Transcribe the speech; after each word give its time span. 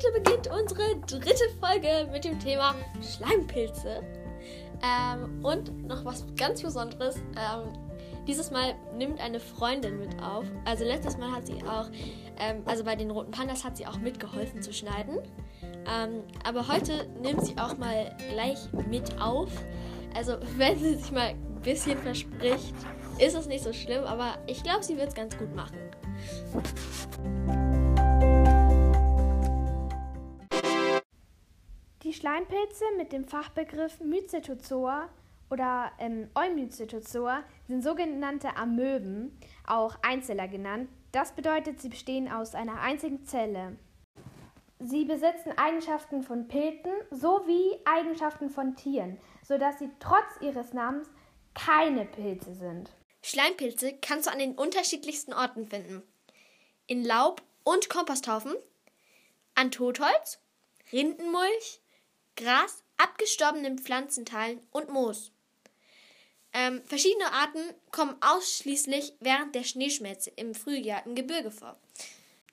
Heute 0.00 0.22
beginnt 0.22 0.46
unsere 0.46 0.96
dritte 1.00 1.44
Folge 1.60 2.08
mit 2.10 2.24
dem 2.24 2.38
Thema 2.40 2.74
Schleimpilze. 3.02 4.00
Ähm, 4.82 5.44
und 5.44 5.86
noch 5.86 6.06
was 6.06 6.24
ganz 6.36 6.62
Besonderes. 6.62 7.16
Ähm, 7.16 7.72
dieses 8.26 8.50
Mal 8.50 8.74
nimmt 8.96 9.20
eine 9.20 9.40
Freundin 9.40 9.98
mit 9.98 10.22
auf. 10.22 10.46
Also 10.64 10.84
letztes 10.84 11.18
Mal 11.18 11.30
hat 11.32 11.46
sie 11.46 11.62
auch, 11.64 11.90
ähm, 12.38 12.62
also 12.64 12.82
bei 12.82 12.96
den 12.96 13.10
roten 13.10 13.30
Pandas 13.30 13.62
hat 13.62 13.76
sie 13.76 13.86
auch 13.86 13.98
mitgeholfen 13.98 14.62
zu 14.62 14.72
schneiden. 14.72 15.18
Ähm, 15.62 16.22
aber 16.48 16.66
heute 16.68 17.06
nimmt 17.20 17.44
sie 17.44 17.58
auch 17.58 17.76
mal 17.76 18.16
gleich 18.30 18.58
mit 18.88 19.20
auf. 19.20 19.50
Also 20.14 20.36
wenn 20.56 20.78
sie 20.78 20.94
sich 20.94 21.12
mal 21.12 21.30
ein 21.30 21.60
bisschen 21.62 21.98
verspricht, 21.98 22.74
ist 23.18 23.36
es 23.36 23.46
nicht 23.46 23.64
so 23.64 23.74
schlimm. 23.74 24.04
Aber 24.04 24.38
ich 24.46 24.62
glaube, 24.62 24.82
sie 24.82 24.96
wird 24.96 25.08
es 25.08 25.14
ganz 25.14 25.36
gut 25.36 25.54
machen. 25.54 25.76
Die 32.10 32.16
Schleimpilze 32.16 32.84
mit 32.96 33.12
dem 33.12 33.24
Fachbegriff 33.24 34.00
Mycetozoa 34.00 35.08
oder 35.48 35.92
ähm, 36.00 36.28
Eumycetozoa 36.34 37.44
sind 37.68 37.84
sogenannte 37.84 38.56
Amöben, 38.56 39.38
auch 39.64 39.94
Einzeller 40.02 40.48
genannt. 40.48 40.88
Das 41.12 41.30
bedeutet, 41.30 41.80
sie 41.80 41.88
bestehen 41.88 42.28
aus 42.28 42.56
einer 42.56 42.80
einzigen 42.80 43.24
Zelle. 43.26 43.76
Sie 44.80 45.04
besitzen 45.04 45.56
Eigenschaften 45.56 46.24
von 46.24 46.48
Pilzen 46.48 46.90
sowie 47.12 47.78
Eigenschaften 47.84 48.50
von 48.50 48.74
Tieren, 48.74 49.16
sodass 49.44 49.78
sie 49.78 49.90
trotz 50.00 50.40
ihres 50.40 50.72
Namens 50.72 51.08
keine 51.54 52.06
Pilze 52.06 52.56
sind. 52.56 52.90
Schleimpilze 53.22 53.96
kannst 54.02 54.26
du 54.26 54.32
an 54.32 54.40
den 54.40 54.58
unterschiedlichsten 54.58 55.32
Orten 55.32 55.68
finden. 55.68 56.02
In 56.88 57.04
Laub 57.04 57.40
und 57.62 57.88
Komposthaufen, 57.88 58.56
an 59.54 59.70
Totholz, 59.70 60.40
Rindenmulch, 60.92 61.80
Gras, 62.36 62.82
abgestorbenen 62.96 63.78
Pflanzenteilen 63.78 64.60
und 64.70 64.90
Moos. 64.90 65.32
Ähm, 66.52 66.82
verschiedene 66.84 67.32
Arten 67.32 67.60
kommen 67.92 68.16
ausschließlich 68.20 69.14
während 69.20 69.54
der 69.54 69.62
Schneeschmelze 69.62 70.30
im 70.30 70.54
Frühjahr 70.54 71.06
im 71.06 71.14
Gebirge 71.14 71.50
vor. 71.50 71.78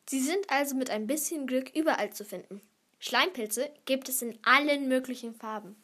Sie 0.07 0.19
sind 0.19 0.49
also 0.49 0.75
mit 0.75 0.89
ein 0.89 1.07
bisschen 1.07 1.47
Glück 1.47 1.75
überall 1.75 2.11
zu 2.11 2.23
finden. 2.23 2.61
Schleimpilze 2.99 3.69
gibt 3.85 4.09
es 4.09 4.21
in 4.21 4.37
allen 4.43 4.87
möglichen 4.87 5.33
Farben. 5.35 5.75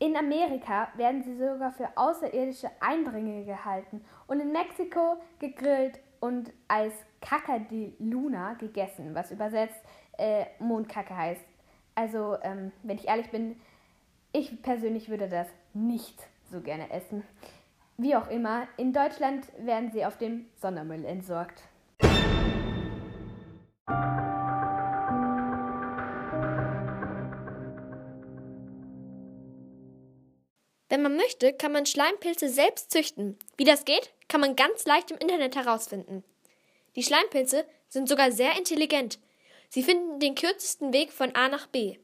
In 0.00 0.16
Amerika 0.16 0.92
werden 0.96 1.24
sie 1.24 1.36
sogar 1.36 1.72
für 1.72 1.88
außerirdische 1.96 2.70
Eindringlinge 2.80 3.44
gehalten 3.44 4.04
und 4.28 4.40
in 4.40 4.52
Mexiko 4.52 5.20
gegrillt 5.40 5.98
und 6.20 6.52
als 6.68 6.94
Caca 7.20 7.58
de 7.58 7.92
Luna 7.98 8.54
gegessen, 8.54 9.14
was 9.14 9.32
übersetzt 9.32 9.80
äh, 10.16 10.46
Mondkacke 10.60 11.16
heißt. 11.16 11.42
Also, 11.98 12.36
ähm, 12.44 12.70
wenn 12.84 12.96
ich 12.96 13.08
ehrlich 13.08 13.28
bin, 13.30 13.56
ich 14.30 14.62
persönlich 14.62 15.08
würde 15.08 15.28
das 15.28 15.48
nicht 15.74 16.28
so 16.48 16.60
gerne 16.60 16.92
essen. 16.92 17.24
Wie 17.96 18.14
auch 18.14 18.30
immer, 18.30 18.68
in 18.76 18.92
Deutschland 18.92 19.48
werden 19.58 19.90
sie 19.90 20.06
auf 20.06 20.16
dem 20.16 20.46
Sondermüll 20.62 21.04
entsorgt. 21.04 21.60
Wenn 30.88 31.02
man 31.02 31.16
möchte, 31.16 31.52
kann 31.52 31.72
man 31.72 31.84
Schleimpilze 31.84 32.48
selbst 32.48 32.92
züchten. 32.92 33.36
Wie 33.56 33.64
das 33.64 33.84
geht, 33.84 34.12
kann 34.28 34.40
man 34.40 34.54
ganz 34.54 34.86
leicht 34.86 35.10
im 35.10 35.18
Internet 35.18 35.56
herausfinden. 35.56 36.22
Die 36.94 37.02
Schleimpilze 37.02 37.64
sind 37.88 38.08
sogar 38.08 38.30
sehr 38.30 38.56
intelligent. 38.56 39.18
Sie 39.70 39.82
finden 39.82 40.18
den 40.18 40.34
kürzesten 40.34 40.92
Weg 40.92 41.12
von 41.12 41.34
A 41.34 41.48
nach 41.48 41.66
B. 41.66 41.98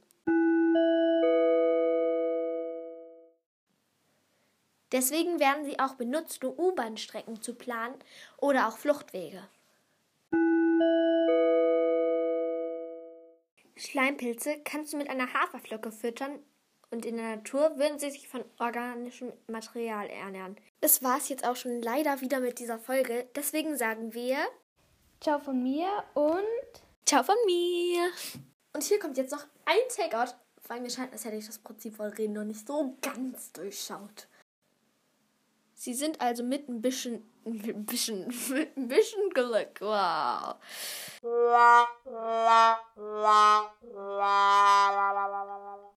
Deswegen 4.92 5.40
werden 5.40 5.64
sie 5.64 5.78
auch 5.80 5.94
benutzt, 5.94 6.44
um 6.44 6.56
U-Bahn-Strecken 6.56 7.42
zu 7.42 7.54
planen 7.54 7.96
oder 8.36 8.68
auch 8.68 8.76
Fluchtwege. 8.76 9.42
Schleimpilze 13.76 14.60
kannst 14.62 14.92
du 14.92 14.98
mit 14.98 15.08
einer 15.08 15.32
Haferflocke 15.32 15.90
füttern 15.90 16.38
und 16.90 17.04
in 17.04 17.16
der 17.16 17.36
Natur 17.36 17.76
würden 17.76 17.98
sie 17.98 18.10
sich 18.10 18.28
von 18.28 18.44
organischem 18.60 19.32
Material 19.48 20.06
ernähren. 20.08 20.56
Das 20.80 21.02
war 21.02 21.16
es 21.16 21.28
jetzt 21.28 21.44
auch 21.44 21.56
schon 21.56 21.82
leider 21.82 22.20
wieder 22.20 22.38
mit 22.38 22.60
dieser 22.60 22.78
Folge. 22.78 23.26
Deswegen 23.34 23.76
sagen 23.76 24.14
wir 24.14 24.36
Ciao 25.20 25.38
von 25.40 25.60
mir 25.62 25.88
und 26.14 26.83
Ciao 27.06 27.22
von 27.22 27.36
mir. 27.44 28.10
Und 28.72 28.82
hier 28.82 28.98
kommt 28.98 29.18
jetzt 29.18 29.32
noch 29.32 29.44
ein 29.66 29.76
Takeout, 29.94 30.34
weil 30.68 30.80
mir 30.80 30.88
scheint, 30.88 31.12
als 31.12 31.24
hätte 31.24 31.36
ich 31.36 31.46
das 31.46 31.58
Prinzip 31.58 31.96
voll 31.96 32.08
reden 32.08 32.32
noch 32.32 32.44
nicht 32.44 32.66
so 32.66 32.96
ganz 33.02 33.52
durchschaut. 33.52 34.26
Sie 35.74 35.92
sind 35.92 36.20
also 36.22 36.42
mit 36.42 36.68
ein 36.68 36.80
bisschen, 36.80 37.30
ein 37.44 37.84
bisschen, 37.84 38.26
mit 38.48 38.74
ein 38.76 38.88
bisschen 38.88 39.28
Glück. 39.30 39.80
Wow. 39.80 40.56